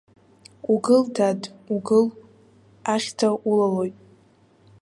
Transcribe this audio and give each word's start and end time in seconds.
Угыл, 0.73 1.01
дад, 1.15 1.41
угыл, 1.75 2.05
ахьҭа 2.93 3.29
улалоит! 3.49 3.95